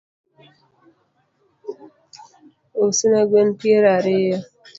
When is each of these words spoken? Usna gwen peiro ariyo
Usna 2.87 3.21
gwen 3.29 3.49
peiro 3.59 3.87
ariyo 3.97 4.37